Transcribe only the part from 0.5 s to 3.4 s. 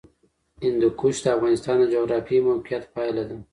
هندوکش د افغانستان د جغرافیایي موقیعت پایله ده.